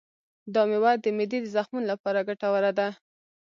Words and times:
دا 0.53 0.61
مېوه 0.69 0.91
د 1.03 1.05
معدې 1.17 1.39
د 1.41 1.47
زخمونو 1.55 1.85
لپاره 1.93 2.25
ګټوره 2.29 2.71
ده. 2.79 2.87